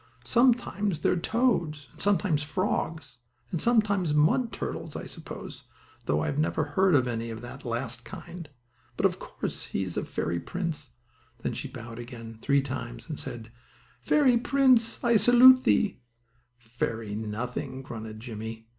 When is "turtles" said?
4.51-4.95